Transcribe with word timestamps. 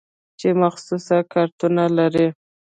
چې 0.39 0.47
مخصوص 0.61 1.07
کارتونه 1.33 1.83
لري. 1.97 2.27